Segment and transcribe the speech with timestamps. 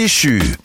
[0.00, 0.59] 继续。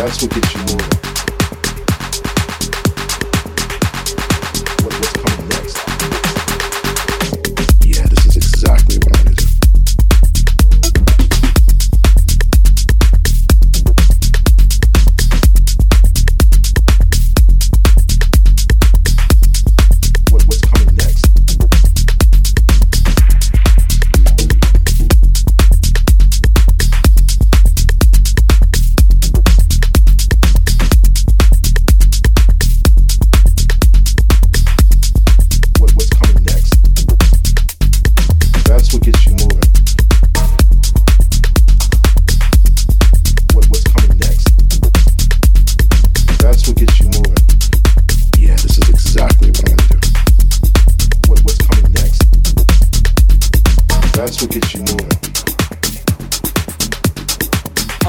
[0.00, 0.99] That's what gets you moving.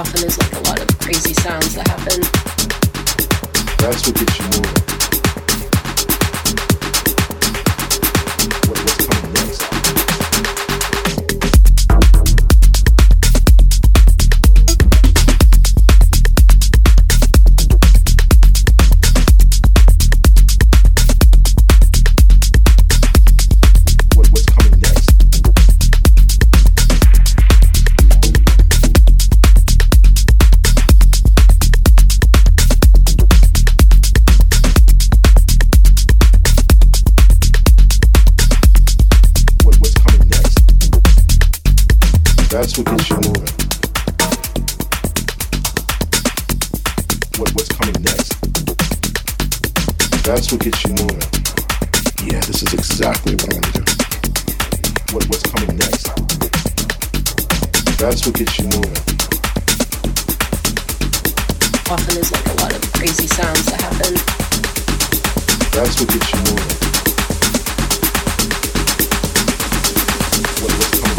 [0.01, 2.22] off and there's like a lot of crazy sounds that happen.
[3.78, 5.00] That's what gets you moving.
[42.71, 43.51] that's what gets you moving.
[47.37, 48.31] What's coming next?
[50.23, 51.19] That's what gets you moving.
[52.23, 53.83] Yeah, this is exactly what I to do.
[55.11, 56.07] What's coming next?
[57.99, 59.03] That's what gets you moving.
[61.91, 64.15] Often like a lot of crazy sounds that happen.
[65.75, 66.77] That's what gets you moving.
[70.63, 71.10] What's coming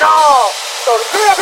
[0.00, 0.50] ¡No!
[0.84, 1.34] ¡Tortura,